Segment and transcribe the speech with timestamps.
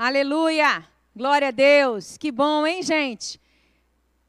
[0.00, 0.88] Aleluia!
[1.12, 2.16] Glória a Deus!
[2.16, 3.40] Que bom, hein, gente?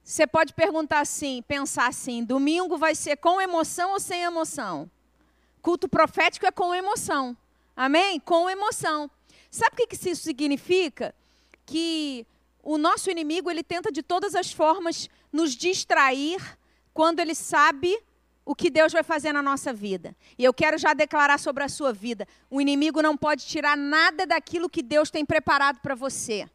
[0.03, 4.89] Você pode perguntar assim, pensar assim: domingo vai ser com emoção ou sem emoção?
[5.61, 7.37] Culto profético é com emoção.
[7.75, 8.19] Amém?
[8.19, 9.11] Com emoção.
[9.51, 11.13] Sabe o que isso significa?
[11.67, 12.25] Que
[12.63, 16.41] o nosso inimigo ele tenta de todas as formas nos distrair
[16.95, 17.95] quando ele sabe
[18.49, 20.15] o que Deus vai fazer na nossa vida.
[20.35, 24.25] E eu quero já declarar sobre a sua vida: o inimigo não pode tirar nada
[24.25, 26.49] daquilo que Deus tem preparado para você.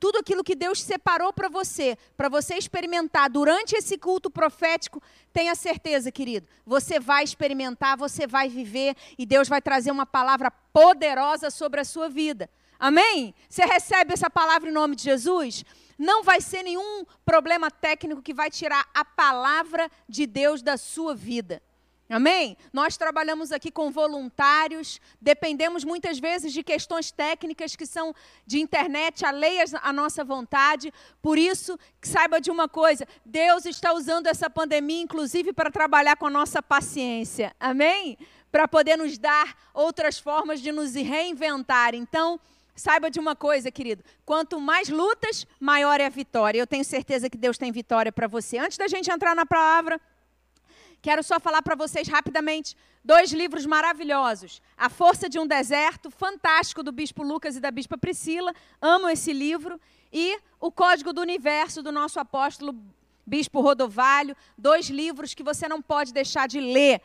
[0.00, 5.02] Tudo aquilo que Deus separou para você, para você experimentar durante esse culto profético,
[5.34, 10.50] tenha certeza, querido, você vai experimentar, você vai viver e Deus vai trazer uma palavra
[10.50, 12.48] poderosa sobre a sua vida.
[12.78, 13.34] Amém?
[13.50, 15.62] Você recebe essa palavra em nome de Jesus?
[15.98, 21.14] Não vai ser nenhum problema técnico que vai tirar a palavra de Deus da sua
[21.14, 21.62] vida.
[22.08, 22.54] Amém?
[22.70, 28.14] Nós trabalhamos aqui com voluntários, dependemos muitas vezes de questões técnicas que são
[28.46, 30.92] de internet, alheias à nossa vontade.
[31.22, 36.26] Por isso, saiba de uma coisa: Deus está usando essa pandemia, inclusive, para trabalhar com
[36.26, 37.56] a nossa paciência.
[37.58, 38.18] Amém?
[38.52, 41.94] Para poder nos dar outras formas de nos reinventar.
[41.94, 42.38] Então,
[42.74, 46.58] Saiba de uma coisa, querido: quanto mais lutas, maior é a vitória.
[46.58, 48.58] Eu tenho certeza que Deus tem vitória para você.
[48.58, 50.00] Antes da gente entrar na palavra,
[51.00, 54.60] quero só falar para vocês rapidamente dois livros maravilhosos.
[54.76, 58.52] A Força de um Deserto, fantástico, do Bispo Lucas e da Bispa Priscila.
[58.80, 59.80] Amo esse livro.
[60.12, 62.74] E O Código do Universo, do nosso apóstolo
[63.26, 64.36] Bispo Rodovalho.
[64.56, 67.00] Dois livros que você não pode deixar de ler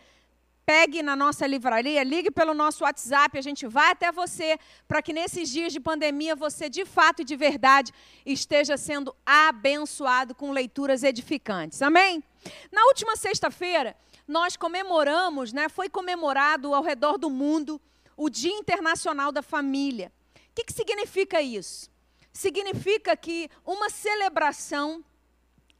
[0.69, 4.55] pegue na nossa livraria, ligue pelo nosso WhatsApp, a gente vai até você,
[4.87, 7.91] para que nesses dias de pandemia você, de fato e de verdade,
[8.23, 11.81] esteja sendo abençoado com leituras edificantes.
[11.81, 12.23] Amém?
[12.71, 13.97] Na última sexta-feira,
[14.27, 17.81] nós comemoramos, né, foi comemorado ao redor do mundo
[18.15, 20.13] o Dia Internacional da Família.
[20.35, 21.89] O que, que significa isso?
[22.31, 25.03] Significa que uma celebração,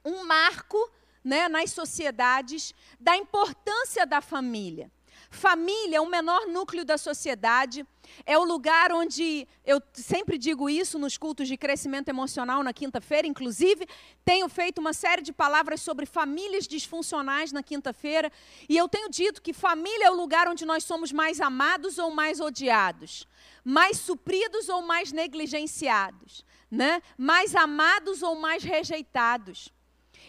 [0.04, 0.80] um marco
[1.30, 4.92] né, nas sociedades da importância da família.
[5.30, 7.86] Família é o menor núcleo da sociedade,
[8.26, 13.28] é o lugar onde, eu sempre digo isso nos cultos de crescimento emocional na quinta-feira,
[13.28, 13.86] inclusive,
[14.26, 18.32] tenho feito uma série de palavras sobre famílias disfuncionais na quinta-feira,
[18.68, 22.10] e eu tenho dito que família é o lugar onde nós somos mais amados ou
[22.10, 23.28] mais odiados,
[23.64, 27.04] mais supridos ou mais negligenciados, né?
[27.16, 29.72] mais amados ou mais rejeitados.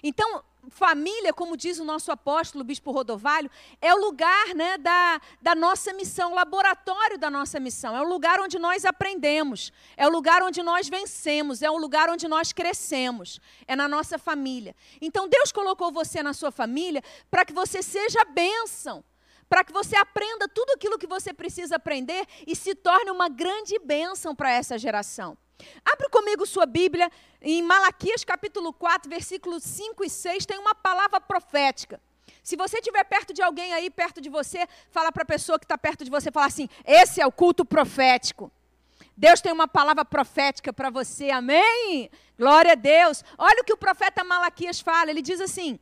[0.03, 3.51] Então, família, como diz o nosso apóstolo, o bispo Rodovalho,
[3.81, 7.97] é o lugar né, da, da nossa missão, o laboratório da nossa missão.
[7.97, 12.11] É o lugar onde nós aprendemos, é o lugar onde nós vencemos, é o lugar
[12.11, 14.75] onde nós crescemos, é na nossa família.
[15.01, 19.03] Então Deus colocou você na sua família para que você seja bênção.
[19.49, 23.77] Para que você aprenda tudo aquilo que você precisa aprender e se torne uma grande
[23.81, 25.37] bênção para essa geração.
[25.85, 27.11] Abre comigo sua Bíblia
[27.41, 32.01] em Malaquias capítulo 4, versículos 5 e 6, tem uma palavra profética.
[32.43, 35.65] Se você estiver perto de alguém aí, perto de você, fala para a pessoa que
[35.65, 38.51] está perto de você, fala assim: esse é o culto profético.
[39.17, 42.11] Deus tem uma palavra profética para você, amém?
[42.39, 43.23] Glória a Deus.
[43.37, 45.79] Olha o que o profeta Malaquias fala, ele diz assim.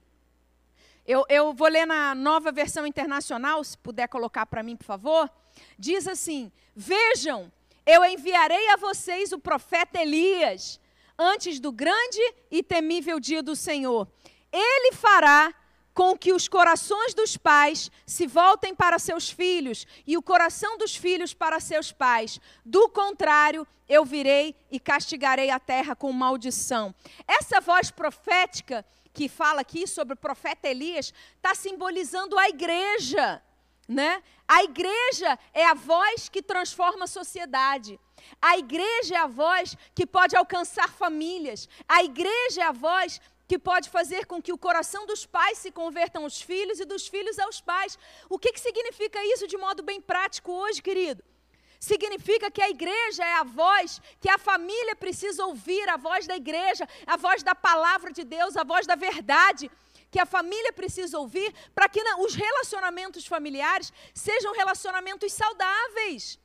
[1.06, 5.30] Eu, eu vou ler na nova versão internacional, se puder colocar para mim, por favor.
[5.78, 7.50] Diz assim: Vejam,
[7.88, 10.78] eu enviarei a vocês o profeta Elias,
[11.18, 14.06] antes do grande e temível dia do Senhor.
[14.52, 15.54] Ele fará
[15.94, 20.94] com que os corações dos pais se voltem para seus filhos e o coração dos
[20.94, 22.38] filhos para seus pais.
[22.62, 26.94] Do contrário, eu virei e castigarei a terra com maldição.
[27.26, 28.84] Essa voz profética
[29.14, 33.42] que fala aqui sobre o profeta Elias está simbolizando a igreja
[33.88, 34.22] né?
[34.46, 37.98] A igreja é a voz que transforma a sociedade.
[38.40, 41.68] A igreja é a voz que pode alcançar famílias.
[41.88, 45.70] A igreja é a voz que pode fazer com que o coração dos pais se
[45.70, 47.98] convertam aos filhos e dos filhos aos pais.
[48.28, 51.24] O que, que significa isso de modo bem prático hoje, querido?
[51.80, 56.36] Significa que a igreja é a voz que a família precisa ouvir, a voz da
[56.36, 59.70] igreja, a voz da palavra de Deus, a voz da verdade
[60.10, 66.38] que a família precisa ouvir para que os relacionamentos familiares sejam relacionamentos saudáveis.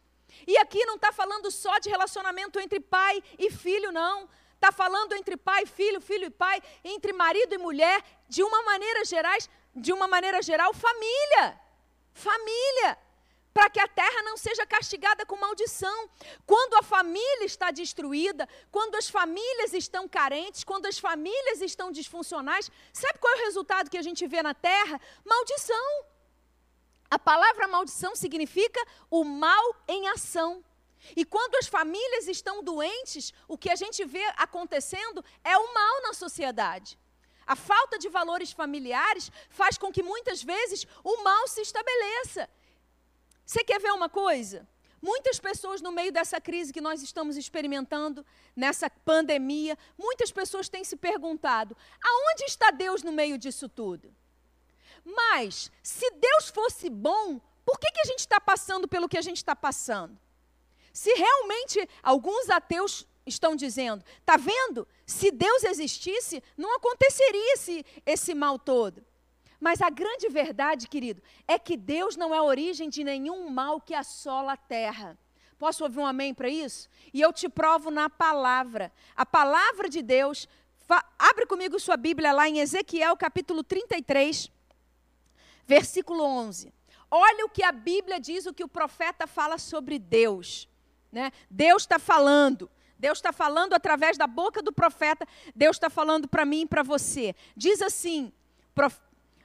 [0.47, 4.29] E aqui não está falando só de relacionamento entre pai e filho, não.
[4.55, 8.63] Está falando entre pai e filho, filho e pai, entre marido e mulher, de uma
[8.63, 11.59] maneira gerais, de uma maneira geral, família.
[12.13, 12.97] Família
[13.53, 16.09] para que a terra não seja castigada com maldição.
[16.45, 22.71] Quando a família está destruída, quando as famílias estão carentes, quando as famílias estão disfuncionais,
[22.91, 24.99] sabe qual é o resultado que a gente vê na terra?
[25.23, 26.05] Maldição.
[27.09, 30.63] A palavra maldição significa o mal em ação.
[31.15, 36.01] E quando as famílias estão doentes, o que a gente vê acontecendo é o mal
[36.01, 36.97] na sociedade.
[37.45, 42.49] A falta de valores familiares faz com que muitas vezes o mal se estabeleça.
[43.45, 44.67] Você quer ver uma coisa?
[45.01, 48.25] Muitas pessoas, no meio dessa crise que nós estamos experimentando,
[48.55, 54.13] nessa pandemia, muitas pessoas têm se perguntado: aonde está Deus no meio disso tudo?
[55.03, 59.21] Mas, se Deus fosse bom, por que, que a gente está passando pelo que a
[59.21, 60.17] gente está passando?
[60.93, 64.87] Se realmente alguns ateus estão dizendo, está vendo?
[65.05, 69.03] Se Deus existisse, não aconteceria esse, esse mal todo.
[69.63, 73.79] Mas a grande verdade, querido, é que Deus não é a origem de nenhum mal
[73.79, 75.17] que assola a terra.
[75.57, 76.89] Posso ouvir um amém para isso?
[77.13, 78.91] E eu te provo na palavra.
[79.15, 80.49] A palavra de Deus.
[81.17, 84.51] Abre comigo sua Bíblia lá em Ezequiel capítulo 33,
[85.65, 86.73] versículo 11.
[87.09, 90.67] Olha o que a Bíblia diz, o que o profeta fala sobre Deus.
[91.09, 91.31] Né?
[91.49, 92.69] Deus está falando.
[92.99, 95.25] Deus está falando através da boca do profeta.
[95.55, 97.33] Deus está falando para mim e para você.
[97.55, 98.29] Diz assim.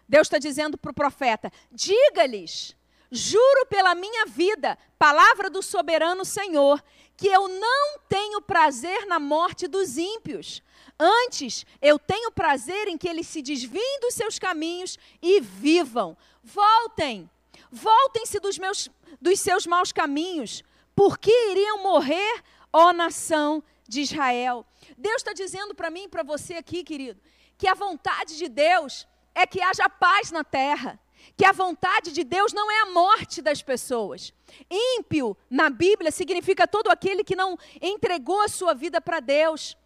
[0.08, 2.74] Deus está dizendo para o profeta: diga-lhes,
[3.10, 6.82] juro pela minha vida, palavra do soberano Senhor,
[7.16, 10.62] que eu não tenho prazer na morte dos ímpios.
[10.98, 16.16] Antes, eu tenho prazer em que eles se desviem dos seus caminhos e vivam.
[16.42, 17.30] Voltem,
[17.70, 18.88] voltem-se dos, meus,
[19.20, 20.64] dos seus maus caminhos,
[20.96, 24.66] porque iriam morrer, ó nação de Israel.
[24.96, 27.20] Deus está dizendo para mim e para você aqui, querido,
[27.56, 29.06] que a vontade de Deus
[29.38, 30.98] é que haja paz na terra.
[31.36, 34.32] Que a vontade de Deus não é a morte das pessoas.
[34.70, 39.76] Ímpio, na Bíblia, significa todo aquele que não entregou a sua vida para Deus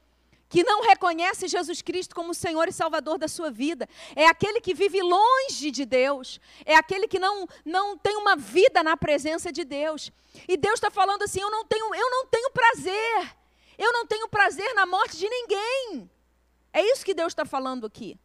[0.49, 3.89] que não reconhece Jesus Cristo como Senhor e Salvador da sua vida.
[4.15, 6.39] É aquele que vive longe de Deus.
[6.67, 10.13] É aquele que não, não tem uma vida na presença de Deus.
[10.47, 13.35] E Deus está falando assim: eu não, tenho, eu não tenho prazer.
[13.79, 16.11] Eu não tenho prazer na morte de ninguém.
[16.71, 18.19] É isso que Deus está falando aqui.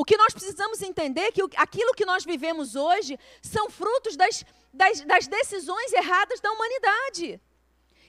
[0.00, 4.44] O que nós precisamos entender é que aquilo que nós vivemos hoje são frutos das,
[4.70, 7.40] das, das decisões erradas da humanidade.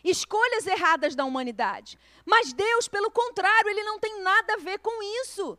[0.04, 1.98] Escolhas erradas da humanidade.
[2.26, 5.58] Mas Deus, pelo contrário, ele não tem nada a ver com isso.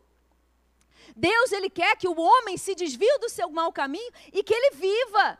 [1.15, 4.75] Deus, ele quer que o homem se desvie do seu mau caminho e que ele
[4.75, 5.39] viva.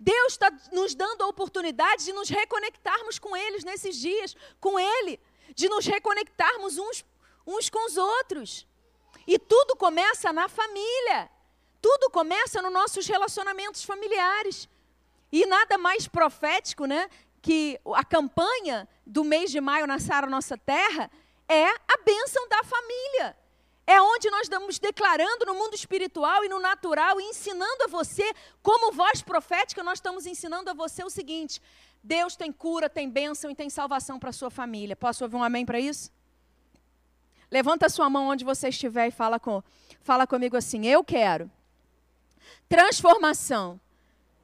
[0.00, 5.20] Deus está nos dando a oportunidade de nos reconectarmos com eles nesses dias, com Ele,
[5.54, 7.04] de nos reconectarmos uns,
[7.46, 8.66] uns com os outros.
[9.26, 11.30] E tudo começa na família.
[11.80, 14.68] Tudo começa nos nossos relacionamentos familiares.
[15.30, 17.08] E nada mais profético, né?
[17.42, 21.10] Que a campanha do mês de maio na Sara Nossa Terra
[21.48, 23.36] é a bênção da família.
[23.86, 28.32] É onde nós estamos declarando no mundo espiritual e no natural, e ensinando a você,
[28.62, 31.60] como voz profética, nós estamos ensinando a você o seguinte:
[32.02, 34.96] Deus tem cura, tem bênção e tem salvação para a sua família.
[34.96, 36.10] Posso ouvir um amém para isso?
[37.54, 39.62] Levanta sua mão onde você estiver e fala, com,
[40.02, 41.48] fala comigo assim: Eu quero
[42.68, 43.80] transformação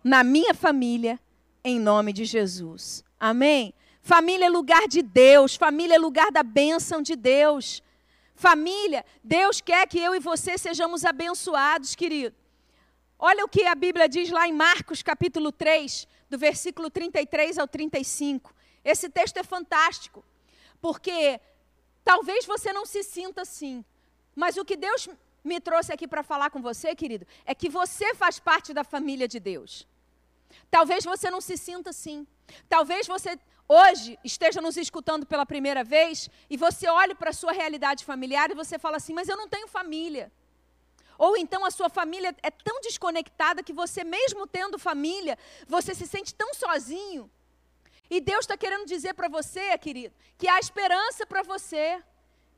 [0.04, 1.18] na minha família,
[1.64, 3.02] em nome de Jesus.
[3.18, 3.74] Amém?
[4.00, 7.82] Família é lugar de Deus, família é lugar da bênção de Deus.
[8.36, 12.36] Família, Deus quer que eu e você sejamos abençoados, querido.
[13.18, 17.66] Olha o que a Bíblia diz lá em Marcos capítulo 3, do versículo 33 ao
[17.66, 18.54] 35.
[18.84, 20.24] Esse texto é fantástico,
[20.80, 21.40] porque
[22.04, 23.84] Talvez você não se sinta assim,
[24.34, 25.08] mas o que Deus
[25.44, 29.26] me trouxe aqui para falar com você, querido, é que você faz parte da família
[29.26, 29.86] de Deus.
[30.70, 32.26] Talvez você não se sinta assim.
[32.68, 33.38] Talvez você
[33.68, 38.50] hoje esteja nos escutando pela primeira vez e você olhe para a sua realidade familiar
[38.50, 40.32] e você fala assim: "Mas eu não tenho família".
[41.16, 45.38] Ou então a sua família é tão desconectada que você mesmo tendo família,
[45.68, 47.30] você se sente tão sozinho
[48.10, 52.02] e Deus está querendo dizer para você, querido, que há esperança para você.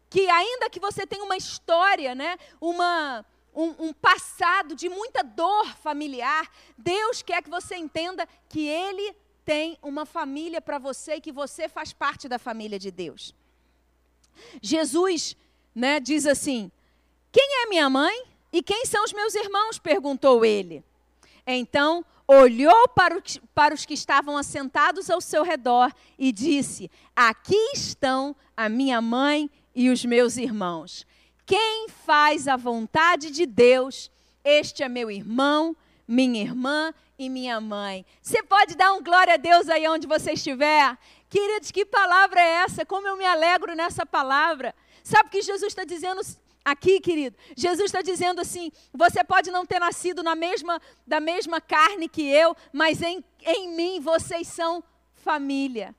[0.08, 5.66] Que ainda que você tenha uma história, né, uma, um, um passado de muita dor
[5.76, 11.32] familiar, Deus quer que você entenda que Ele tem uma família para você e que
[11.32, 13.34] você faz parte da família de Deus.
[14.60, 15.36] Jesus
[15.74, 16.70] né, diz assim:
[17.30, 19.78] Quem é minha mãe e quem são os meus irmãos?
[19.78, 20.84] perguntou ele.
[21.46, 22.04] Então
[22.40, 23.22] olhou para, o,
[23.54, 29.50] para os que estavam assentados ao seu redor e disse: Aqui estão a minha mãe
[29.74, 31.06] e os meus irmãos.
[31.44, 34.10] Quem faz a vontade de Deus,
[34.44, 38.04] este é meu irmão, minha irmã e minha mãe.
[38.20, 40.96] Você pode dar um glória a Deus aí onde você estiver?
[41.28, 42.84] Queridos, que palavra é essa?
[42.84, 44.74] Como eu me alegro nessa palavra.
[45.02, 46.20] Sabe o que Jesus está dizendo
[46.64, 51.60] Aqui, querido, Jesus está dizendo assim: você pode não ter nascido na mesma, da mesma
[51.60, 55.94] carne que eu, mas em, em mim vocês são família.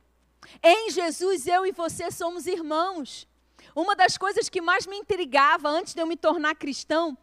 [0.61, 3.27] Em Jesus, eu e você somos irmãos.
[3.75, 7.17] Uma das coisas que mais me intrigava antes de eu me tornar cristão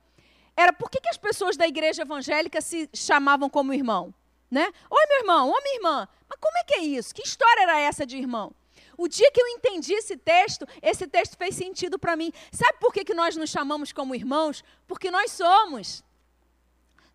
[0.57, 4.13] era por que, que as pessoas da igreja evangélica se chamavam como irmão?
[4.51, 4.71] Né?
[4.91, 6.09] Oi, meu irmão, oi, minha irmã.
[6.29, 7.15] Mas como é que é isso?
[7.15, 8.53] Que história era essa de irmão?
[9.01, 12.31] O dia que eu entendi esse texto, esse texto fez sentido para mim.
[12.53, 14.63] Sabe por que, que nós nos chamamos como irmãos?
[14.87, 16.05] Porque nós somos.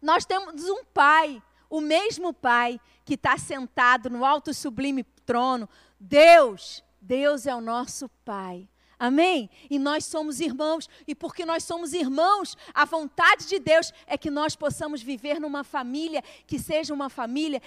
[0.02, 1.40] Nós temos um pai,
[1.70, 5.70] o mesmo pai que está sentado no alto sublime trono.
[6.00, 8.68] Deus, Deus é o nosso pai.
[8.98, 9.48] Amém?
[9.70, 14.32] E nós somos irmãos, e porque nós somos irmãos, a vontade de Deus é que
[14.32, 17.62] nós possamos viver numa família que seja uma família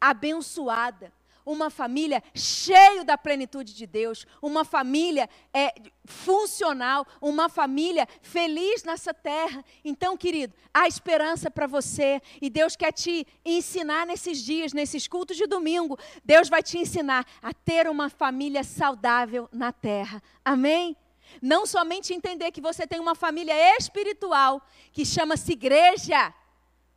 [0.00, 1.12] abençoada
[1.44, 5.74] uma família cheia da plenitude de Deus, uma família é,
[6.04, 9.64] funcional, uma família feliz nessa terra.
[9.84, 15.36] Então, querido, há esperança para você e Deus quer te ensinar nesses dias, nesses cultos
[15.36, 15.98] de domingo.
[16.24, 20.22] Deus vai te ensinar a ter uma família saudável na terra.
[20.44, 20.96] Amém?
[21.40, 26.32] Não somente entender que você tem uma família espiritual que chama-se igreja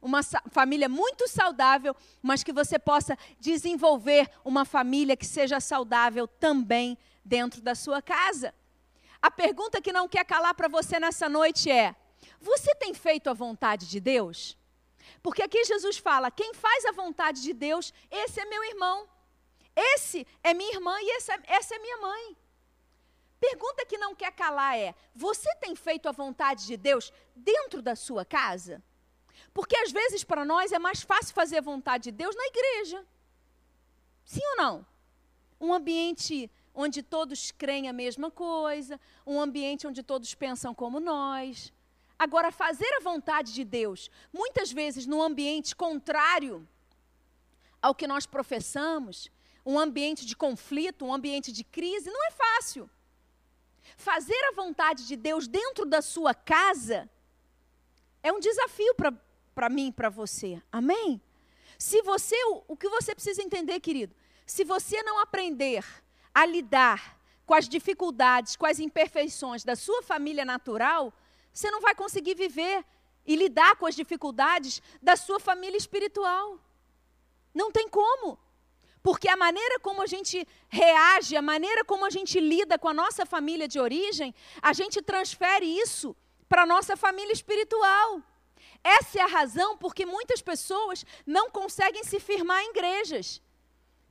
[0.07, 6.97] uma família muito saudável, mas que você possa desenvolver uma família que seja saudável também
[7.23, 8.53] dentro da sua casa.
[9.21, 11.95] A pergunta que não quer calar para você nessa noite é:
[12.39, 14.57] você tem feito a vontade de Deus?
[15.21, 19.07] Porque aqui Jesus fala: quem faz a vontade de Deus, esse é meu irmão.
[19.75, 22.37] Esse é minha irmã e essa, essa é minha mãe.
[23.39, 27.95] Pergunta que não quer calar é: você tem feito a vontade de Deus dentro da
[27.95, 28.81] sua casa?
[29.53, 33.06] Porque às vezes para nós é mais fácil fazer a vontade de Deus na igreja.
[34.25, 34.86] Sim ou não?
[35.60, 41.74] Um ambiente onde todos creem a mesma coisa, um ambiente onde todos pensam como nós.
[42.20, 46.67] Agora, fazer a vontade de Deus, muitas vezes num ambiente contrário
[47.82, 49.32] ao que nós professamos,
[49.65, 52.89] um ambiente de conflito, um ambiente de crise, não é fácil.
[53.96, 57.10] Fazer a vontade de Deus dentro da sua casa
[58.24, 58.94] é um desafio
[59.57, 60.61] para mim para você.
[60.71, 61.19] Amém?
[61.79, 65.83] Se você, o, o que você precisa entender, querido, se você não aprender
[66.31, 71.11] a lidar com as dificuldades, com as imperfeições da sua família natural,
[71.51, 72.85] você não vai conseguir viver
[73.25, 76.59] e lidar com as dificuldades da sua família espiritual.
[77.51, 78.37] Não tem como.
[79.01, 82.93] Porque a maneira como a gente reage, a maneira como a gente lida com a
[82.93, 86.15] nossa família de origem, a gente transfere isso
[86.47, 88.21] para a nossa família espiritual.
[88.88, 93.41] Essa é a razão porque muitas pessoas não conseguem se firmar em igrejas.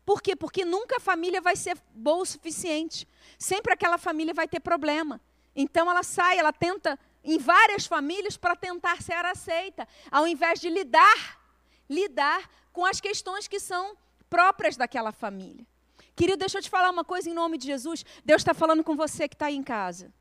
[0.04, 0.36] Por quê?
[0.36, 3.08] Porque nunca a família vai ser boa o suficiente.
[3.38, 5.18] Sempre aquela família vai ter problema.
[5.54, 10.68] Então ela sai, ela tenta em várias famílias para tentar ser aceita, ao invés de
[10.68, 11.40] lidar,
[11.88, 13.96] lidar com as questões que são
[14.28, 15.66] próprias daquela família.
[16.14, 18.04] Querido, deixa eu te falar uma coisa em nome de Jesus.
[18.24, 20.12] Deus está falando com você que está aí em casa.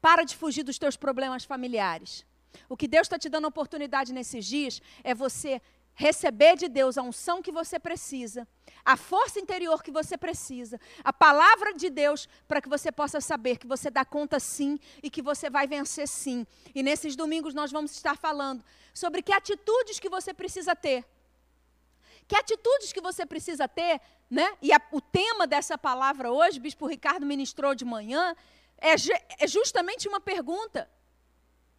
[0.00, 2.26] Para de fugir dos teus problemas familiares.
[2.68, 5.60] O que Deus está te dando oportunidade nesses dias é você
[5.94, 8.48] receber de Deus a unção que você precisa,
[8.84, 13.58] a força interior que você precisa, a palavra de Deus para que você possa saber
[13.58, 16.46] que você dá conta sim e que você vai vencer sim.
[16.74, 21.04] E nesses domingos nós vamos estar falando sobre que atitudes que você precisa ter.
[22.26, 24.56] Que atitudes que você precisa ter, né?
[24.62, 28.34] E a, o tema dessa palavra hoje, Bispo Ricardo ministrou de manhã,
[28.78, 28.94] é,
[29.38, 30.88] é justamente uma pergunta.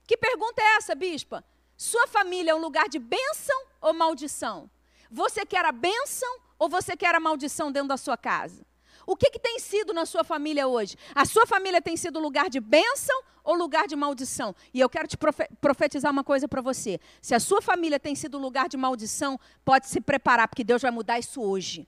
[0.05, 1.43] Que pergunta é essa, bispa?
[1.77, 4.69] Sua família é um lugar de bênção ou maldição?
[5.09, 8.65] Você quer a bênção ou você quer a maldição dentro da sua casa?
[9.05, 10.95] O que, que tem sido na sua família hoje?
[11.13, 14.55] A sua família tem sido lugar de bênção ou lugar de maldição?
[14.73, 15.17] E eu quero te
[15.59, 16.99] profetizar uma coisa para você.
[17.21, 20.91] Se a sua família tem sido lugar de maldição, pode se preparar, porque Deus vai
[20.91, 21.87] mudar isso hoje.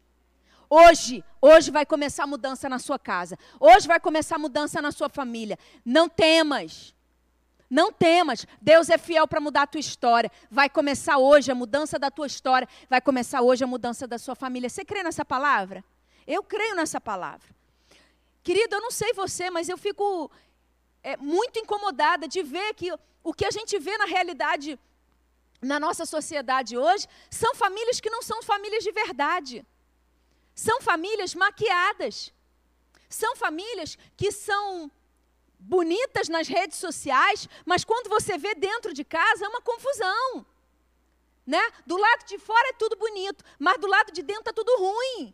[0.70, 3.38] Hoje, hoje vai começar a mudança na sua casa.
[3.60, 5.58] Hoje vai começar a mudança na sua família.
[5.86, 6.95] Não temas.
[7.76, 10.32] Não temas, Deus é fiel para mudar a tua história.
[10.50, 14.34] Vai começar hoje a mudança da tua história, vai começar hoje a mudança da sua
[14.34, 14.70] família.
[14.70, 15.84] Você crê nessa palavra?
[16.26, 17.50] Eu creio nessa palavra.
[18.42, 20.32] Querido, eu não sei você, mas eu fico
[21.04, 24.80] é, muito incomodada de ver que o que a gente vê na realidade
[25.62, 29.66] na nossa sociedade hoje são famílias que não são famílias de verdade.
[30.68, 32.32] São famílias maquiadas.
[33.10, 34.90] São famílias que são
[35.66, 40.46] bonitas nas redes sociais, mas quando você vê dentro de casa é uma confusão.
[41.46, 41.62] Né?
[41.86, 45.34] Do lado de fora é tudo bonito, mas do lado de dentro está tudo ruim.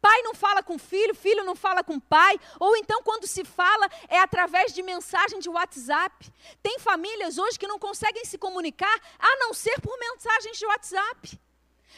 [0.00, 3.88] Pai não fala com filho, filho não fala com pai, ou então quando se fala
[4.08, 6.32] é através de mensagem de WhatsApp.
[6.62, 11.40] Tem famílias hoje que não conseguem se comunicar a não ser por mensagens de WhatsApp.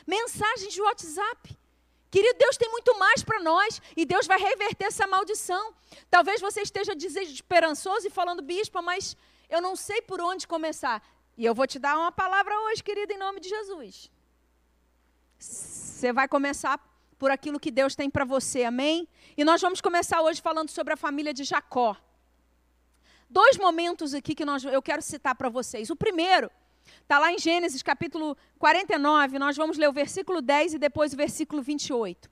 [0.06, 1.59] Mensagens de WhatsApp.
[2.10, 5.72] Querido, Deus tem muito mais para nós e Deus vai reverter essa maldição.
[6.10, 9.16] Talvez você esteja desesperançoso e falando, bispa, mas
[9.48, 11.02] eu não sei por onde começar.
[11.36, 14.10] E eu vou te dar uma palavra hoje, querido, em nome de Jesus.
[15.38, 16.78] Você vai começar
[17.16, 19.08] por aquilo que Deus tem para você, amém?
[19.36, 21.96] E nós vamos começar hoje falando sobre a família de Jacó.
[23.28, 25.90] Dois momentos aqui que nós, eu quero citar para vocês.
[25.90, 26.50] O primeiro
[27.10, 31.16] está lá em Gênesis capítulo 49, nós vamos ler o versículo 10 e depois o
[31.16, 32.30] versículo 28.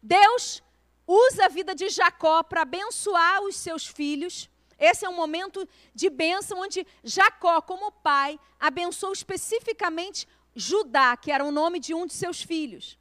[0.00, 0.62] Deus
[1.04, 4.48] usa a vida de Jacó para abençoar os seus filhos
[4.80, 11.44] esse é um momento de bênção onde Jacó, como pai, abençoou especificamente Judá, que era
[11.44, 12.98] o nome de um de seus filhos.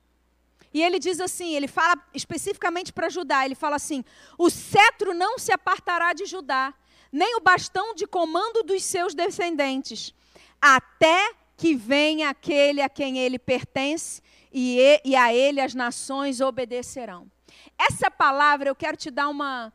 [0.74, 4.04] E ele diz assim, ele fala especificamente para Judá, ele fala assim:
[4.38, 6.74] "O cetro não se apartará de Judá,
[7.12, 10.14] nem o bastão de comando dos seus descendentes,
[10.62, 17.28] até que venha aquele a quem ele pertence, e, a ele as nações obedecerão."
[17.78, 19.74] Essa palavra eu quero te dar uma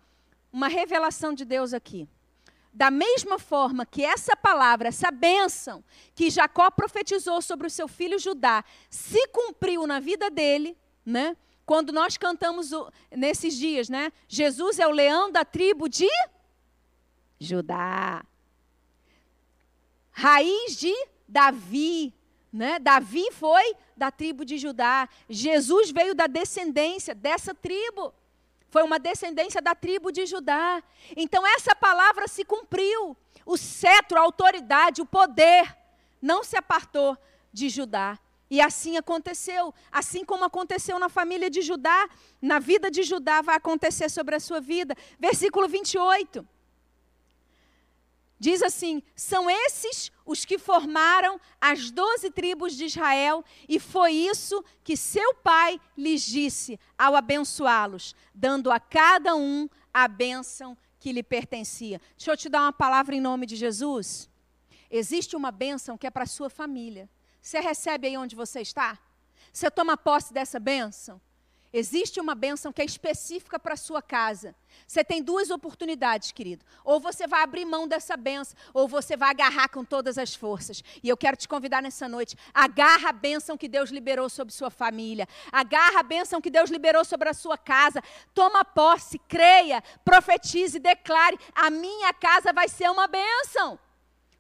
[0.54, 2.08] uma revelação de Deus aqui.
[2.72, 5.82] Da mesma forma que essa palavra, essa bênção
[6.14, 11.36] que Jacó profetizou sobre o seu filho Judá, se cumpriu na vida dele, né?
[11.66, 14.12] Quando nós cantamos o, nesses dias, né?
[14.28, 16.08] Jesus é o leão da tribo de
[17.40, 18.24] Judá.
[20.14, 20.94] Raiz de
[21.28, 22.14] Davi,
[22.50, 22.78] né?
[22.78, 25.06] Davi foi da tribo de Judá.
[25.28, 28.14] Jesus veio da descendência dessa tribo
[28.74, 30.82] foi uma descendência da tribo de Judá.
[31.16, 33.16] Então essa palavra se cumpriu.
[33.46, 35.76] O cetro, a autoridade, o poder
[36.20, 37.16] não se apartou
[37.52, 38.18] de Judá.
[38.50, 39.72] E assim aconteceu.
[39.92, 42.08] Assim como aconteceu na família de Judá,
[42.42, 44.96] na vida de Judá vai acontecer sobre a sua vida.
[45.20, 46.44] Versículo 28.
[48.38, 54.64] Diz assim: são esses os que formaram as doze tribos de Israel, e foi isso
[54.82, 61.22] que seu pai lhes disse ao abençoá-los, dando a cada um a bênção que lhe
[61.22, 62.00] pertencia.
[62.16, 64.28] Deixa eu te dar uma palavra em nome de Jesus.
[64.90, 67.08] Existe uma bênção que é para a sua família.
[67.40, 68.98] Você recebe aí onde você está?
[69.52, 71.20] Você toma posse dessa bênção?
[71.76, 74.54] Existe uma bênção que é específica para a sua casa.
[74.86, 76.64] Você tem duas oportunidades, querido.
[76.84, 80.84] Ou você vai abrir mão dessa bênção, ou você vai agarrar com todas as forças.
[81.02, 82.36] E eu quero te convidar nessa noite.
[82.54, 85.26] Agarra a bênção que Deus liberou sobre sua família.
[85.50, 88.00] Agarra a bênção que Deus liberou sobre a sua casa.
[88.32, 93.80] Toma posse, creia, profetize, declare: a minha casa vai ser uma bênção.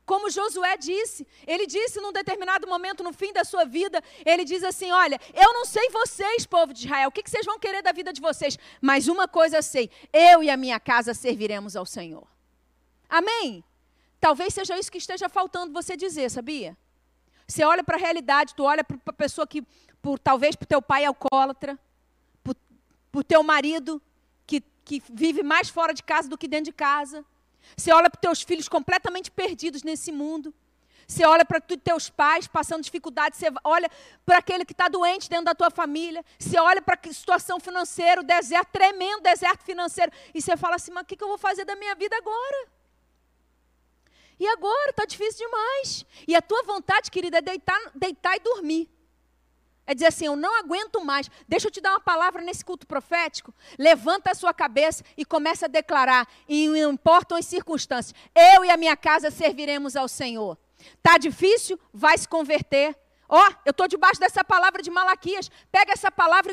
[0.06, 4.62] Como Josué disse, ele disse num determinado momento no fim da sua vida, ele diz
[4.62, 7.90] assim: Olha, eu não sei vocês, povo de Israel, o que, vocês vão querer da
[7.90, 11.86] vida de vocês, mas uma coisa eu sei: eu e a minha casa serviremos ao
[11.86, 12.26] Senhor.
[13.08, 13.64] Amém?
[14.20, 16.76] Talvez seja isso que esteja faltando você dizer, sabia?
[17.46, 19.62] Você olha para a realidade, tu olha para a pessoa que,
[20.02, 21.78] por, talvez para o teu pai alcoólatra,
[22.42, 24.02] para o teu marido
[24.46, 27.24] que, que vive mais fora de casa do que dentro de casa
[27.76, 30.54] você olha para os teus filhos completamente perdidos nesse mundo.
[31.06, 33.36] Você olha para os teus pais passando dificuldade.
[33.36, 33.90] Você olha
[34.24, 36.24] para aquele que está doente dentro da tua família.
[36.38, 40.10] Você olha para a situação financeira, o deserto, tremendo deserto financeiro.
[40.34, 42.68] E você fala assim: mas o que, que eu vou fazer da minha vida agora?
[44.38, 44.90] E agora?
[44.90, 46.04] Está difícil demais.
[46.26, 48.93] E a tua vontade, querida, é deitar, deitar e dormir.
[49.86, 51.30] É dizer assim: eu não aguento mais.
[51.46, 53.54] Deixa eu te dar uma palavra nesse culto profético.
[53.78, 58.70] Levanta a sua cabeça e começa a declarar, e não importam as circunstâncias, eu e
[58.70, 60.58] a minha casa serviremos ao Senhor.
[60.96, 61.78] Está difícil?
[61.92, 62.96] Vai se converter.
[63.28, 65.50] Ó, oh, eu estou debaixo dessa palavra de Malaquias.
[65.72, 66.52] Pega essa palavra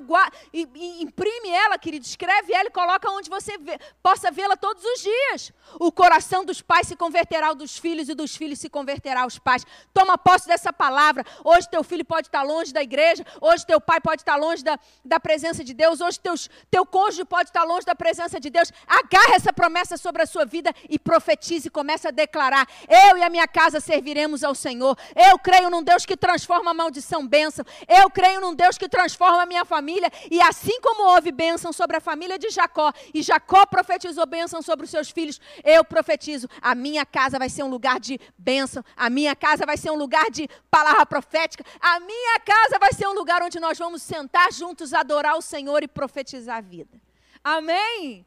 [0.53, 2.05] e, e, e, imprime ela, querido.
[2.05, 5.51] Escreve ela e coloca onde você vê, possa vê-la todos os dias.
[5.79, 9.37] O coração dos pais se converterá ao dos filhos e dos filhos se converterá aos
[9.37, 9.65] pais.
[9.93, 11.25] Toma posse dessa palavra.
[11.43, 13.25] Hoje teu filho pode estar longe da igreja.
[13.39, 16.01] Hoje teu pai pode estar longe da, da presença de Deus.
[16.01, 18.71] Hoje teus, teu cônjuge pode estar longe da presença de Deus.
[18.87, 21.69] Agarra essa promessa sobre a sua vida e profetize.
[21.69, 24.97] Começa a declarar: Eu e a minha casa serviremos ao Senhor.
[25.15, 27.65] Eu creio num Deus que transforma maldição bênção.
[27.87, 30.11] Eu creio num Deus que transforma a minha família.
[30.29, 34.85] E assim como houve bênção sobre a família de Jacó, e Jacó profetizou bênção sobre
[34.85, 39.09] os seus filhos, eu profetizo: a minha casa vai ser um lugar de bênção, a
[39.09, 43.13] minha casa vai ser um lugar de palavra profética, a minha casa vai ser um
[43.13, 46.99] lugar onde nós vamos sentar juntos, adorar o Senhor e profetizar a vida.
[47.43, 48.25] Amém?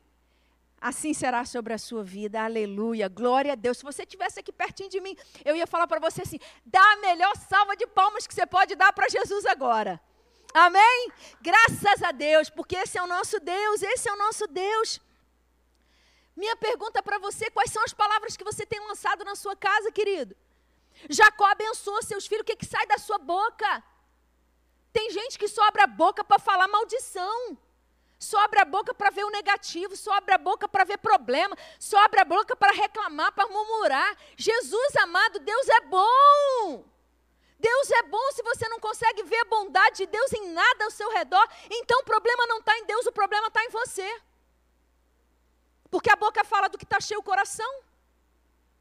[0.85, 2.45] Assim será sobre a sua vida.
[2.45, 3.09] Aleluia.
[3.09, 3.79] Glória a Deus.
[3.79, 6.97] Se você estivesse aqui pertinho de mim, eu ia falar para você assim: dá a
[6.97, 9.99] melhor salva de palmas que você pode dar para Jesus agora.
[10.53, 11.11] Amém?
[11.41, 15.01] Graças a Deus, porque esse é o nosso Deus, esse é o nosso Deus.
[16.37, 19.91] Minha pergunta para você: quais são as palavras que você tem lançado na sua casa,
[19.91, 20.37] querido?
[21.09, 23.83] Jacó abençoou seus filhos, o que, que sai da sua boca?
[24.93, 27.59] Tem gente que só abre a boca para falar maldição.
[28.25, 31.57] Só abre a boca para ver o negativo, só abre a boca para ver problema,
[31.79, 34.17] só abre a boca para reclamar, para murmurar.
[34.37, 36.85] Jesus amado, Deus é bom.
[37.59, 40.91] Deus é bom se você não consegue ver a bondade de Deus em nada ao
[40.91, 44.21] seu redor, então o problema não está em Deus, o problema está em você.
[45.91, 47.73] Porque a boca fala do que está cheio o coração.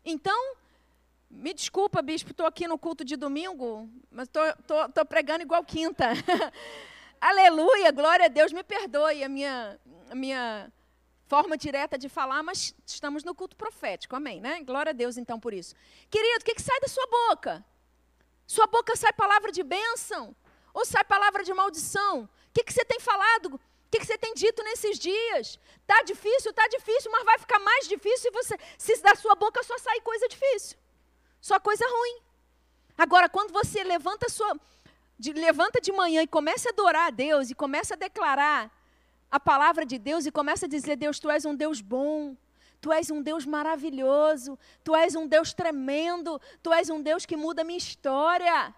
[0.03, 0.55] Então,
[1.29, 6.09] me desculpa, bispo, estou aqui no culto de domingo, mas estou pregando igual quinta.
[7.23, 10.69] Aleluia, glória a Deus, me perdoe a minha, a minha
[11.25, 14.61] forma direta de falar, mas estamos no culto profético, amém, né?
[14.61, 15.73] Glória a Deus então por isso.
[16.09, 17.63] Querido, o que, que sai da sua boca?
[18.45, 20.35] Sua boca sai palavra de bênção?
[20.73, 22.23] Ou sai palavra de maldição?
[22.23, 23.55] O que, que você tem falado?
[23.55, 23.59] O
[23.89, 25.57] que, que você tem dito nesses dias?
[25.87, 29.63] Tá difícil, tá difícil, mas vai ficar mais difícil se você se da sua boca
[29.63, 30.77] só sair coisa difícil,
[31.39, 32.17] só coisa ruim.
[32.97, 34.59] Agora, quando você levanta a sua
[35.17, 38.71] de, levanta de manhã e começa a adorar a Deus e começa a declarar
[39.31, 42.35] a palavra de Deus e começa a dizer: Deus, tu és um Deus bom.
[42.79, 47.37] Tu és um Deus maravilhoso, tu és um Deus tremendo, tu és um Deus que
[47.37, 48.75] muda a minha história.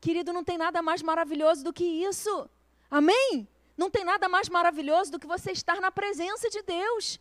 [0.00, 2.48] Querido, não tem nada mais maravilhoso do que isso.
[2.88, 3.48] Amém?
[3.76, 7.18] Não tem nada mais maravilhoso do que você estar na presença de Deus.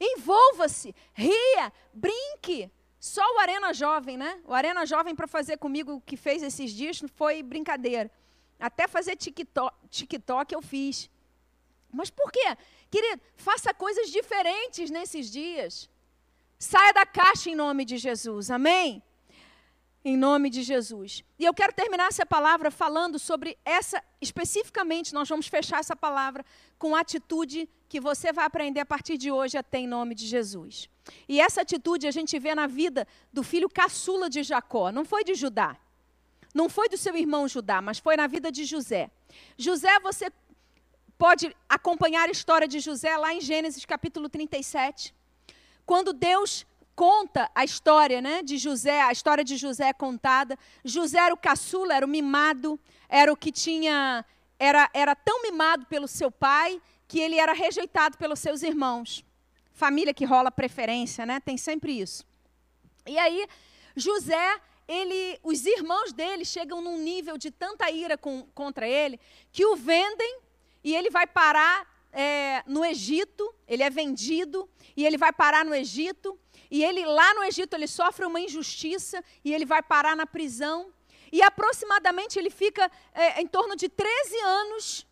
[0.00, 2.68] Envolva-se, ria, brinque,
[3.00, 4.42] só o Arena Jovem, né?
[4.44, 8.10] O Arena Jovem para fazer comigo o que fez esses dias foi brincadeira.
[8.58, 11.08] Até fazer TikTok, TikTok eu fiz.
[11.90, 12.56] Mas por quê?
[12.90, 15.88] Querido, faça coisas diferentes nesses dias.
[16.58, 18.50] Saia da caixa em nome de Jesus.
[18.50, 19.02] Amém?
[20.02, 21.22] Em nome de Jesus.
[21.38, 26.44] E eu quero terminar essa palavra falando sobre essa, especificamente, nós vamos fechar essa palavra
[26.78, 30.14] com a atitude que você vai aprender a partir de hoje a ter em nome
[30.14, 30.88] de Jesus.
[31.28, 35.22] E essa atitude a gente vê na vida do filho caçula de Jacó, não foi
[35.22, 35.76] de Judá.
[36.54, 39.10] Não foi do seu irmão Judá, mas foi na vida de José.
[39.56, 40.32] José, você
[41.16, 45.14] pode acompanhar a história de José lá em Gênesis capítulo 37.
[45.84, 50.58] Quando Deus conta a história né, de José, a história de José é contada.
[50.84, 54.24] José era o caçula, era o mimado, era o que tinha.
[54.58, 59.24] Era, era tão mimado pelo seu pai que ele era rejeitado pelos seus irmãos
[59.80, 61.40] família que rola preferência, né?
[61.40, 62.22] Tem sempre isso.
[63.06, 63.46] E aí,
[63.96, 69.18] José, ele, os irmãos dele chegam num nível de tanta ira com, contra ele
[69.50, 70.40] que o vendem
[70.84, 73.54] e ele vai parar é, no Egito.
[73.66, 76.38] Ele é vendido e ele vai parar no Egito.
[76.70, 80.92] E ele lá no Egito ele sofre uma injustiça e ele vai parar na prisão.
[81.32, 85.06] E aproximadamente ele fica é, em torno de 13 anos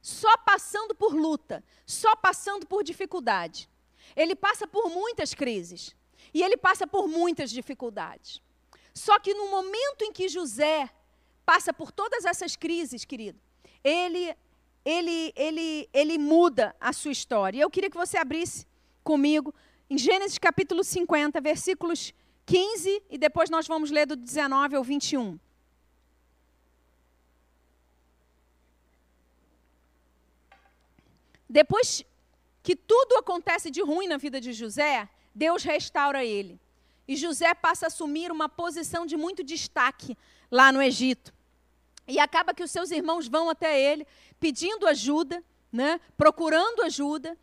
[0.00, 3.68] só passando por luta, só passando por dificuldade.
[4.16, 5.94] Ele passa por muitas crises.
[6.32, 8.42] E ele passa por muitas dificuldades.
[8.92, 10.90] Só que no momento em que José
[11.44, 13.40] passa por todas essas crises, querido,
[13.82, 14.36] ele
[14.84, 17.60] ele ele ele muda a sua história.
[17.60, 18.66] Eu queria que você abrisse
[19.02, 19.54] comigo
[19.90, 22.12] em Gênesis capítulo 50, versículos
[22.46, 25.38] 15 e depois nós vamos ler do 19 ao 21.
[31.48, 32.04] Depois
[32.62, 36.60] que tudo acontece de ruim na vida de José, Deus restaura ele.
[37.06, 40.16] E José passa a assumir uma posição de muito destaque
[40.50, 41.32] lá no Egito.
[42.08, 44.06] E acaba que os seus irmãos vão até ele
[44.40, 47.36] pedindo ajuda, né, procurando ajuda.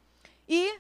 [0.50, 0.80] E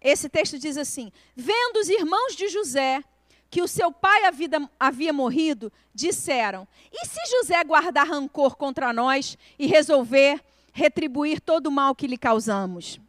[0.00, 3.02] esse texto diz assim: Vendo os irmãos de José
[3.50, 9.36] que o seu pai havia, havia morrido, disseram: E se José guardar rancor contra nós
[9.58, 10.40] e resolver
[10.72, 13.00] retribuir todo o mal que lhe causamos?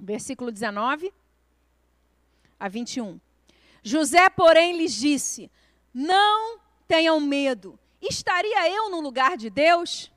[0.00, 1.12] versículo 19
[2.58, 3.20] a 21.
[3.82, 5.50] José, porém, lhes disse:
[5.92, 10.10] Não tenham medo, estaria eu no lugar de Deus?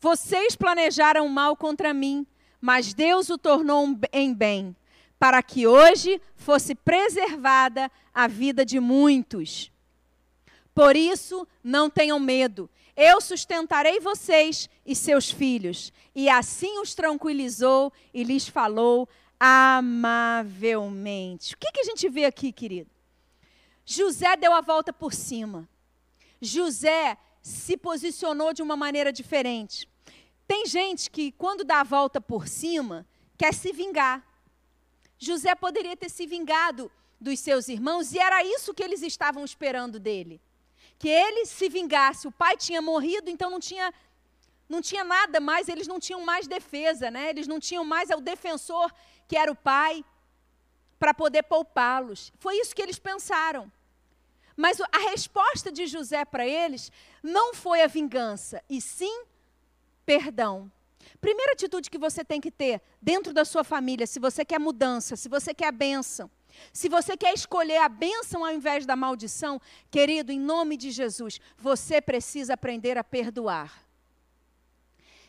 [0.00, 2.26] Vocês planejaram mal contra mim,
[2.60, 4.76] mas Deus o tornou em bem,
[5.18, 9.70] para que hoje fosse preservada a vida de muitos.
[10.74, 12.68] Por isso, não tenham medo.
[12.96, 15.92] Eu sustentarei vocês e seus filhos.
[16.14, 19.08] E assim os tranquilizou e lhes falou
[19.38, 19.94] amavelmente.
[21.54, 22.90] O que, que a gente vê aqui, querido?
[23.84, 25.68] José deu a volta por cima.
[26.44, 29.88] José se posicionou de uma maneira diferente.
[30.46, 34.24] Tem gente que, quando dá a volta por cima, quer se vingar.
[35.18, 39.98] José poderia ter se vingado dos seus irmãos e era isso que eles estavam esperando
[39.98, 40.40] dele
[40.98, 42.26] que ele se vingasse.
[42.26, 43.92] O pai tinha morrido, então não tinha,
[44.68, 47.28] não tinha nada mais, eles não tinham mais defesa, né?
[47.30, 48.92] eles não tinham mais o defensor,
[49.28, 50.04] que era o pai,
[50.98, 52.32] para poder poupá-los.
[52.38, 53.70] Foi isso que eles pensaram.
[54.56, 56.90] Mas a resposta de José para eles
[57.22, 59.24] não foi a vingança, e sim
[60.06, 60.70] perdão.
[61.20, 65.16] Primeira atitude que você tem que ter dentro da sua família, se você quer mudança,
[65.16, 66.30] se você quer a bênção,
[66.72, 71.40] se você quer escolher a bênção ao invés da maldição, querido, em nome de Jesus,
[71.56, 73.84] você precisa aprender a perdoar.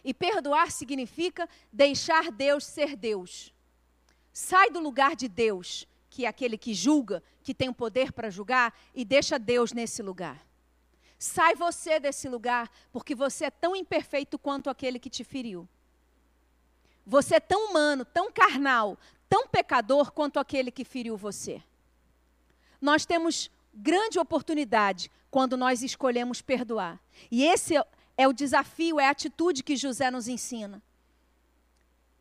[0.03, 3.51] E perdoar significa deixar Deus ser Deus.
[4.31, 8.30] Sai do lugar de Deus, que é aquele que julga, que tem o poder para
[8.30, 10.47] julgar, e deixa Deus nesse lugar.
[11.19, 15.67] Sai você desse lugar, porque você é tão imperfeito quanto aquele que te feriu.
[17.06, 18.97] Você é tão humano, tão carnal,
[19.28, 21.62] tão pecador quanto aquele que feriu você.
[22.80, 26.97] Nós temos grande oportunidade quando nós escolhemos perdoar.
[27.30, 27.73] E esse
[28.15, 30.82] é o desafio, é a atitude que José nos ensina.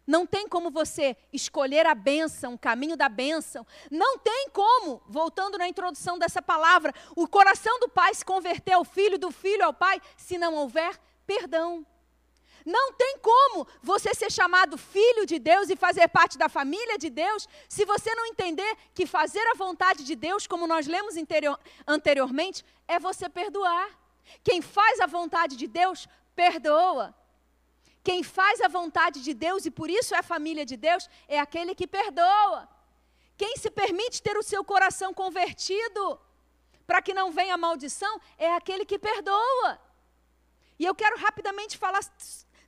[0.06, 3.66] Não tem como você escolher a bênção, o caminho da bênção.
[3.90, 8.84] Não tem como, voltando na introdução dessa palavra, o coração do pai se converter ao
[8.84, 11.86] filho, do filho ao pai, se não houver perdão.
[12.64, 17.10] Não tem como você ser chamado filho de Deus e fazer parte da família de
[17.10, 21.14] Deus, se você não entender que fazer a vontade de Deus, como nós lemos
[21.86, 23.88] anteriormente, é você perdoar.
[24.42, 27.14] Quem faz a vontade de Deus, perdoa.
[28.08, 31.38] Quem faz a vontade de Deus, e por isso é a família de Deus, é
[31.40, 32.68] aquele que perdoa.
[33.34, 36.20] Quem se permite ter o seu coração convertido,
[36.86, 39.80] para que não venha maldição, é aquele que perdoa.
[40.78, 42.02] E eu quero rapidamente falar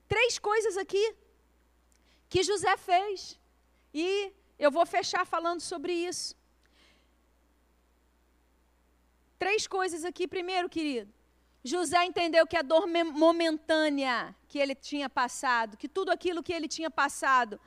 [0.08, 1.04] três coisas aqui
[2.30, 3.38] que José fez.
[3.92, 6.34] E eu vou fechar falando sobre isso.
[9.38, 10.26] Três coisas aqui.
[10.26, 11.12] Primeiro, querido,
[11.66, 16.68] José entendeu que a dor momentânea que ele tinha passado, que tudo aquilo que ele
[16.68, 17.60] tinha passado,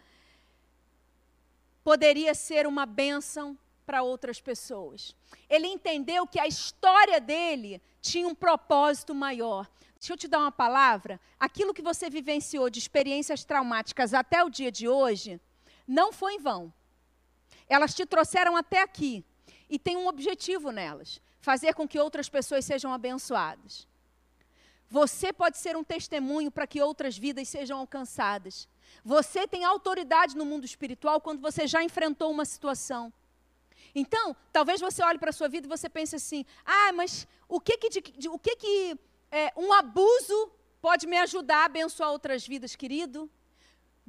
[1.84, 5.16] poderia ser uma bênção para outras pessoas.
[5.50, 9.68] Ele entendeu que a história dele tinha um propósito maior.
[10.00, 11.20] Deixa eu te dar uma palavra.
[11.40, 15.42] Aquilo que você vivenciou de experiências traumáticas até o dia de hoje,
[15.88, 16.72] não foi em vão.
[17.68, 19.26] Elas te trouxeram até aqui.
[19.68, 23.88] E tem um objetivo nelas: fazer com que outras pessoas sejam abençoadas.
[24.90, 28.68] Você pode ser um testemunho para que outras vidas sejam alcançadas.
[29.06, 33.14] Você tem autoridade no mundo espiritual quando você já enfrentou uma situação.
[33.94, 37.60] Então, talvez você olhe para a sua vida e você pense assim: ah, mas o
[37.60, 38.98] que que, de, de, o que, que
[39.32, 43.30] é, um abuso pode me ajudar a abençoar outras vidas, querido?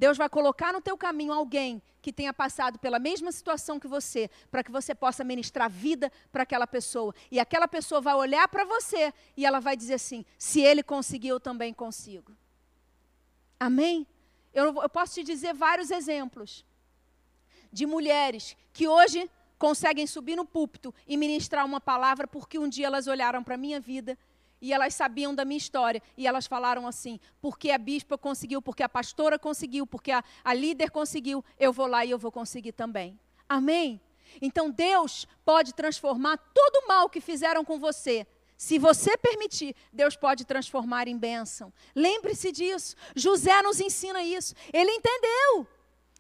[0.01, 4.31] Deus vai colocar no teu caminho alguém que tenha passado pela mesma situação que você,
[4.51, 7.15] para que você possa ministrar vida para aquela pessoa.
[7.31, 11.35] E aquela pessoa vai olhar para você e ela vai dizer assim: se ele conseguiu,
[11.35, 12.35] eu também consigo.
[13.59, 14.07] Amém?
[14.55, 16.65] Eu, eu posso te dizer vários exemplos
[17.71, 22.87] de mulheres que hoje conseguem subir no púlpito e ministrar uma palavra porque um dia
[22.87, 24.17] elas olharam para a minha vida
[24.61, 26.03] e elas sabiam da minha história.
[26.17, 30.55] E elas falaram assim: porque a bispa conseguiu, porque a pastora conseguiu, porque a, a
[30.55, 33.19] líder conseguiu, eu vou lá e eu vou conseguir também.
[33.49, 34.01] Amém?
[34.41, 38.27] Então Deus pode transformar todo o mal que fizeram com você.
[38.57, 41.73] Se você permitir, Deus pode transformar em bênção.
[41.95, 42.95] Lembre-se disso.
[43.17, 44.55] José nos ensina isso.
[44.73, 45.67] Ele entendeu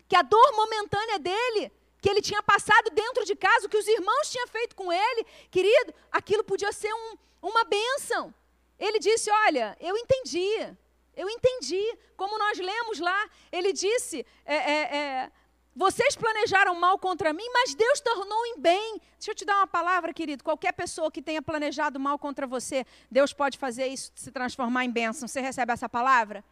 [0.08, 3.86] que a dor momentânea dele que ele tinha passado dentro de casa, o que os
[3.86, 8.34] irmãos tinham feito com ele, querido, aquilo podia ser um, uma bênção.
[8.78, 10.76] Ele disse: Olha, eu entendi,
[11.16, 11.98] eu entendi.
[12.16, 15.32] Como nós lemos lá, ele disse: é, é, é,
[15.74, 19.00] Vocês planejaram mal contra mim, mas Deus tornou em bem.
[19.18, 20.42] Deixa eu te dar uma palavra, querido.
[20.42, 24.90] Qualquer pessoa que tenha planejado mal contra você, Deus pode fazer isso se transformar em
[24.90, 25.28] bênção.
[25.28, 26.44] Você recebe essa palavra?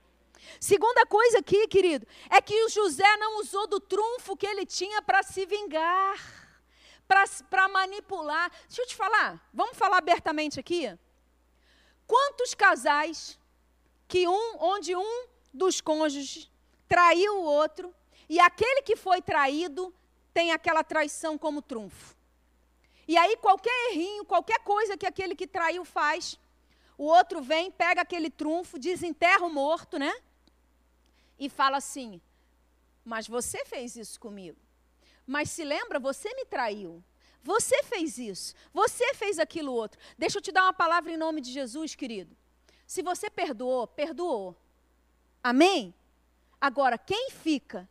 [0.60, 5.02] Segunda coisa aqui, querido, é que o José não usou do trunfo que ele tinha
[5.02, 6.47] para se vingar
[7.08, 8.50] para manipular.
[8.66, 10.96] Deixa eu te falar, vamos falar abertamente aqui?
[12.06, 13.38] Quantos casais
[14.06, 16.50] que um, onde um dos cônjuges
[16.86, 17.94] traiu o outro
[18.28, 19.92] e aquele que foi traído
[20.32, 22.16] tem aquela traição como trunfo.
[23.06, 26.38] E aí qualquer errinho, qualquer coisa que aquele que traiu faz,
[26.96, 30.14] o outro vem, pega aquele trunfo, desenterra o morto, né?
[31.38, 32.20] E fala assim:
[33.04, 34.58] "Mas você fez isso comigo".
[35.28, 37.04] Mas se lembra, você me traiu.
[37.42, 38.54] Você fez isso.
[38.72, 40.00] Você fez aquilo outro.
[40.16, 42.34] Deixa eu te dar uma palavra em nome de Jesus, querido.
[42.86, 44.56] Se você perdoou, perdoou.
[45.44, 45.94] Amém?
[46.58, 47.86] Agora, quem fica,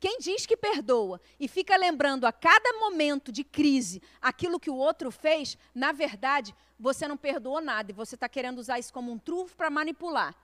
[0.00, 4.74] quem diz que perdoa e fica lembrando a cada momento de crise aquilo que o
[4.74, 9.12] outro fez, na verdade, você não perdoou nada e você está querendo usar isso como
[9.12, 10.34] um trunfo para manipular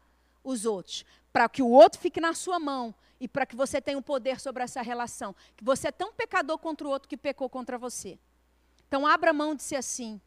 [0.46, 3.98] os outros, para que o outro fique na sua mão e para que você tenha
[3.98, 5.34] o um poder sobre essa relação.
[5.56, 8.18] Que você é tão pecador contra o outro que pecou contra você.
[8.86, 10.20] Então abra mão de ser assim.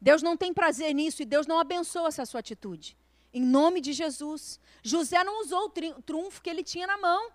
[0.00, 2.96] Deus não tem prazer nisso e Deus não abençoa essa sua atitude.
[3.32, 4.60] Em nome de Jesus.
[4.82, 7.30] José não usou o trunfo que ele tinha na mão.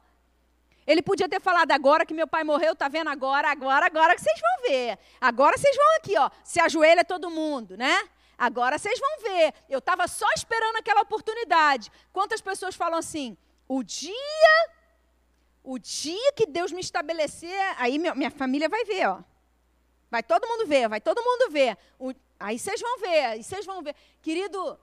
[0.86, 4.21] Ele podia ter falado agora que meu pai morreu, tá vendo agora, agora, agora que
[4.21, 4.99] vocês vão ver.
[5.19, 8.10] Agora vocês vão aqui, ó, se ajoelha todo mundo, né?
[8.38, 9.54] Agora vocês vão ver.
[9.69, 11.91] Eu estava só esperando aquela oportunidade.
[12.12, 13.38] Quantas pessoas falam assim?
[13.67, 14.69] O dia,
[15.63, 19.22] o dia que Deus me estabelecer, aí minha, minha família vai ver, ó.
[20.10, 21.78] Vai todo mundo ver, vai todo mundo ver.
[22.00, 23.96] O, aí vocês vão ver, aí vocês vão ver.
[24.22, 24.80] Querido,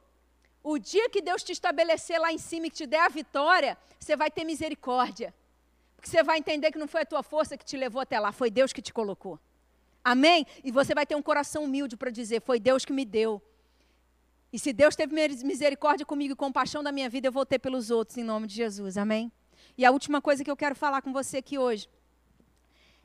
[0.63, 3.79] o dia que Deus te estabelecer lá em cima e que te der a vitória,
[3.99, 5.35] você vai ter misericórdia.
[5.97, 8.33] Porque você vai entender que não foi a tua força que te levou até lá,
[8.33, 9.39] foi Deus que te colocou.
[10.03, 10.47] Amém?
[10.65, 13.43] E você vai ter um coração humilde para dizer: foi Deus que me deu.
[14.53, 17.91] E se Deus teve misericórdia comigo e compaixão da minha vida, eu vou ter pelos
[17.91, 18.97] outros, em nome de Jesus.
[18.97, 19.31] Amém?
[19.79, 21.89] E a última coisa que eu quero falar com você aqui hoje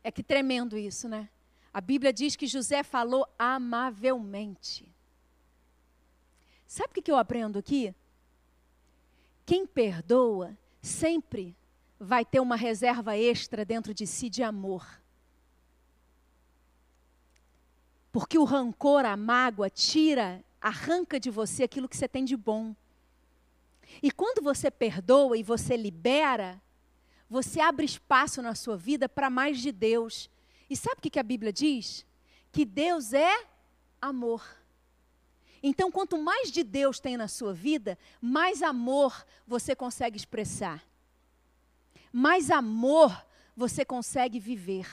[0.03, 1.29] é que tremendo isso, né?
[1.73, 4.87] A Bíblia diz que José falou amavelmente.
[6.65, 7.93] Sabe o que eu aprendo aqui?
[9.45, 11.55] Quem perdoa sempre
[11.99, 14.85] vai ter uma reserva extra dentro de si de amor.
[18.15, 22.73] Porque o rancor, a mágoa, tira, arranca de você aquilo que você tem de bom.
[24.01, 26.61] E quando você perdoa e você libera,
[27.29, 30.29] você abre espaço na sua vida para mais de Deus.
[30.69, 32.05] E sabe o que a Bíblia diz?
[32.53, 33.47] Que Deus é
[34.01, 34.41] amor.
[35.61, 40.81] Então, quanto mais de Deus tem na sua vida, mais amor você consegue expressar.
[42.13, 43.25] Mais amor
[43.57, 44.87] você consegue viver.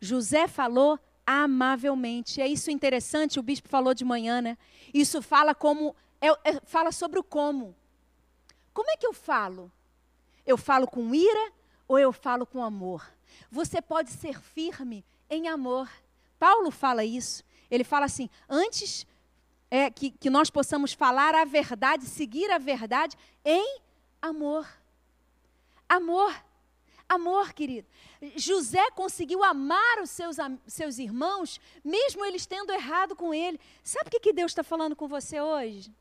[0.00, 2.40] José falou amavelmente.
[2.40, 4.58] É isso interessante, o bispo falou de manhã, né?
[4.92, 7.74] Isso fala como é, é, fala sobre o como.
[8.72, 9.70] Como é que eu falo?
[10.46, 11.52] Eu falo com ira
[11.86, 13.06] ou eu falo com amor?
[13.50, 15.90] Você pode ser firme em amor.
[16.38, 17.44] Paulo fala isso.
[17.70, 19.06] Ele fala assim: antes
[19.70, 23.80] é, que, que nós possamos falar a verdade, seguir a verdade em
[24.20, 24.66] amor.
[25.88, 26.34] Amor.
[27.14, 27.86] Amor, querido.
[28.36, 33.60] José conseguiu amar os seus, seus irmãos, mesmo eles tendo errado com ele.
[33.82, 35.92] Sabe o que, que Deus está falando com você hoje?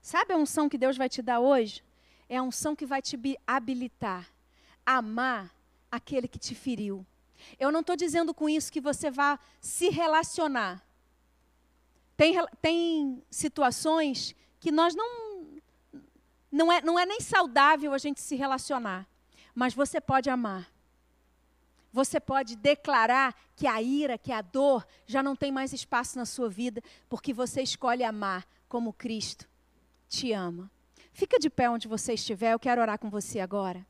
[0.00, 1.82] Sabe a unção que Deus vai te dar hoje?
[2.28, 4.30] É a unção que vai te habilitar
[4.86, 5.52] a amar
[5.90, 7.04] aquele que te feriu.
[7.58, 10.82] Eu não estou dizendo com isso que você vá se relacionar.
[12.16, 15.34] Tem, tem situações que nós não.
[16.50, 19.08] Não é, não é nem saudável a gente se relacionar.
[19.54, 20.68] Mas você pode amar.
[21.92, 26.26] Você pode declarar que a ira, que a dor já não tem mais espaço na
[26.26, 29.48] sua vida, porque você escolhe amar como Cristo
[30.08, 30.70] te ama.
[31.12, 33.86] Fica de pé onde você estiver, eu quero orar com você agora.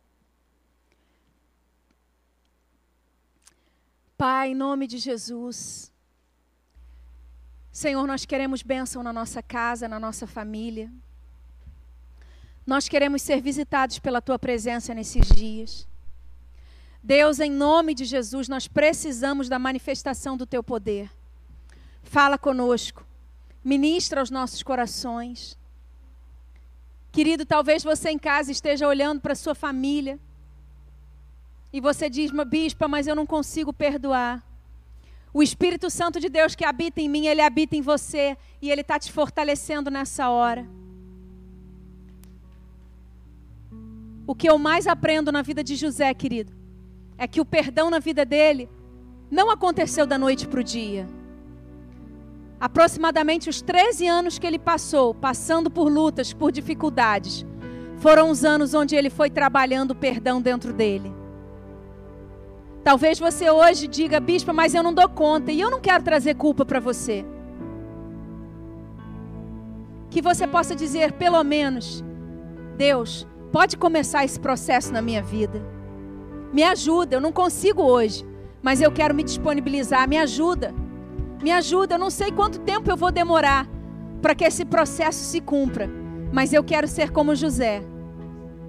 [4.17, 5.91] Pai, em nome de Jesus.
[7.73, 10.93] Senhor, nós queremos bênção na nossa casa, na nossa família.
[12.67, 15.87] Nós queremos ser visitados pela tua presença nesses dias.
[17.03, 21.11] Deus, em nome de Jesus, nós precisamos da manifestação do teu poder.
[22.03, 23.07] Fala conosco,
[23.63, 25.59] ministra aos nossos corações.
[27.13, 30.19] Querido, talvez você em casa esteja olhando para sua família
[31.71, 34.43] e você diz, bispa, mas eu não consigo perdoar.
[35.33, 38.81] O Espírito Santo de Deus que habita em mim, ele habita em você e ele
[38.81, 40.67] está te fortalecendo nessa hora.
[44.27, 46.53] O que eu mais aprendo na vida de José, querido,
[47.19, 48.69] é que o perdão na vida dele
[49.31, 51.07] não aconteceu da noite para o dia.
[52.59, 57.45] Aproximadamente os 13 anos que ele passou, passando por lutas, por dificuldades,
[57.99, 61.13] foram os anos onde ele foi trabalhando o perdão dentro dele.
[62.83, 66.35] Talvez você hoje diga, bispa, mas eu não dou conta e eu não quero trazer
[66.35, 67.25] culpa para você.
[70.11, 72.05] Que você possa dizer, pelo menos,
[72.77, 75.63] Deus, pode começar esse processo na minha vida.
[76.53, 78.27] Me ajuda, eu não consigo hoje,
[78.61, 80.09] mas eu quero me disponibilizar.
[80.09, 80.75] Me ajuda,
[81.41, 81.95] me ajuda.
[81.95, 83.69] Eu não sei quanto tempo eu vou demorar
[84.21, 85.89] para que esse processo se cumpra,
[86.33, 87.81] mas eu quero ser como José.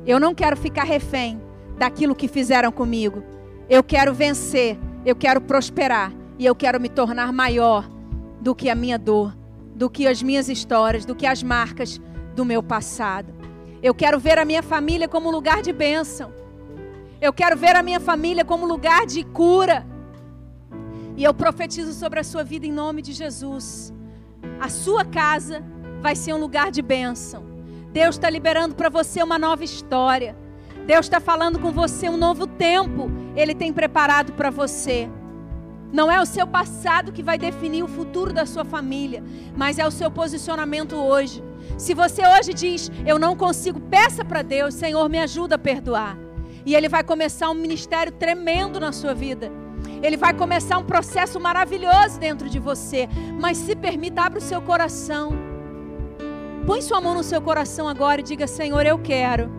[0.06, 1.42] Eu não quero ficar refém
[1.80, 3.24] daquilo que fizeram comigo.
[3.68, 7.90] Eu quero vencer, eu quero prosperar e eu quero me tornar maior
[8.40, 9.36] do que a minha dor,
[9.74, 12.00] do que as minhas histórias, do que as marcas
[12.36, 13.34] do meu passado.
[13.88, 16.34] Eu quero ver a minha família como lugar de bênção.
[17.22, 19.86] Eu quero ver a minha família como lugar de cura.
[21.16, 23.94] E eu profetizo sobre a sua vida em nome de Jesus.
[24.60, 25.64] A sua casa
[26.02, 27.44] vai ser um lugar de bênção.
[27.94, 30.36] Deus está liberando para você uma nova história.
[30.88, 33.12] Deus está falando com você um novo tempo.
[33.36, 35.08] Ele tem preparado para você.
[35.92, 39.24] Não é o seu passado que vai definir o futuro da sua família,
[39.56, 41.44] mas é o seu posicionamento hoje.
[41.78, 46.18] Se você hoje diz, eu não consigo, peça para Deus, Senhor, me ajuda a perdoar.
[46.66, 49.52] E Ele vai começar um ministério tremendo na sua vida.
[50.02, 53.08] Ele vai começar um processo maravilhoso dentro de você.
[53.40, 55.34] Mas se permita, abra o seu coração.
[56.66, 59.52] Põe sua mão no seu coração agora e diga: Senhor, eu quero.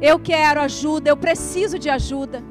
[0.00, 2.42] Eu quero ajuda, eu preciso de ajuda.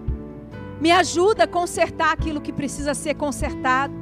[0.80, 3.94] Me ajuda a consertar aquilo que precisa ser consertado.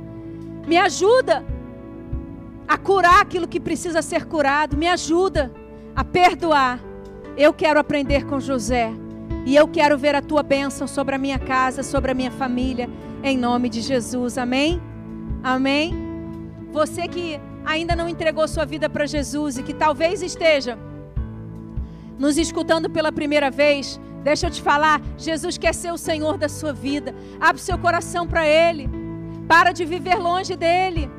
[0.67, 1.45] Me ajuda
[2.67, 4.76] a curar aquilo que precisa ser curado.
[4.76, 5.51] Me ajuda
[5.95, 6.80] a perdoar.
[7.38, 8.91] Eu quero aprender com José.
[9.45, 12.89] E eu quero ver a tua bênção sobre a minha casa, sobre a minha família,
[13.21, 14.38] em nome de Jesus.
[14.38, 14.82] Amém?
[15.43, 15.93] Amém?
[16.71, 20.78] Você que ainda não entregou sua vida para Jesus e que talvez esteja
[22.17, 26.49] nos escutando pela primeira vez, deixa eu te falar: Jesus quer ser o Senhor da
[26.49, 27.13] sua vida.
[27.39, 28.89] Abre seu coração para Ele.
[29.47, 31.09] Para de viver longe dele.